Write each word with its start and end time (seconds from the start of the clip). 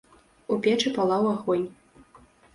У 0.55 0.57
печы 0.63 0.93
палаў 0.95 1.29
агонь. 1.35 1.67